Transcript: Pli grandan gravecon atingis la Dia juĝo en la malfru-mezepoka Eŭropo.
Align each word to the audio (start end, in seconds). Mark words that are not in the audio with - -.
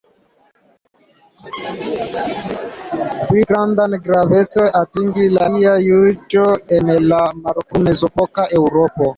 Pli 3.27 3.45
grandan 3.49 3.97
gravecon 4.07 4.73
atingis 4.81 5.29
la 5.37 5.51
Dia 5.57 5.77
juĝo 5.89 6.49
en 6.79 6.93
la 7.13 7.23
malfru-mezepoka 7.45 8.51
Eŭropo. 8.63 9.09